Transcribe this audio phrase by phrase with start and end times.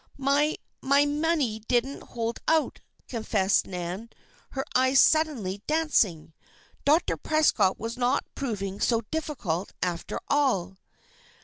[0.17, 4.09] "My my money didn't hold out," confessed Nan,
[4.53, 6.33] her eyes suddenly dancing.
[6.83, 7.17] Dr.
[7.17, 10.79] Prescott was not proving so difficult, after all.